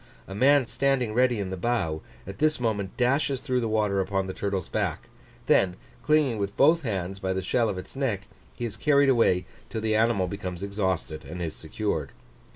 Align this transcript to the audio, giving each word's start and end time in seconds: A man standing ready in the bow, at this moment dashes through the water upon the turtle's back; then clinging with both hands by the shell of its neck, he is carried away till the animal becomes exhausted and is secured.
A 0.27 0.33
man 0.33 0.65
standing 0.65 1.13
ready 1.13 1.39
in 1.39 1.51
the 1.51 1.55
bow, 1.57 2.01
at 2.25 2.39
this 2.39 2.59
moment 2.59 2.97
dashes 2.97 3.39
through 3.39 3.59
the 3.61 3.67
water 3.69 4.01
upon 4.01 4.25
the 4.25 4.33
turtle's 4.33 4.67
back; 4.67 5.09
then 5.45 5.75
clinging 6.01 6.39
with 6.39 6.57
both 6.57 6.81
hands 6.81 7.19
by 7.19 7.33
the 7.33 7.41
shell 7.43 7.69
of 7.69 7.77
its 7.77 7.95
neck, 7.95 8.25
he 8.55 8.65
is 8.65 8.77
carried 8.77 9.09
away 9.09 9.45
till 9.69 9.81
the 9.81 9.95
animal 9.95 10.25
becomes 10.25 10.63
exhausted 10.63 11.23
and 11.23 11.39
is 11.39 11.55
secured. 11.55 12.13